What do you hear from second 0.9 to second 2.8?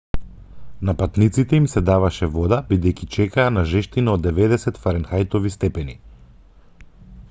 патниците им се даваше вода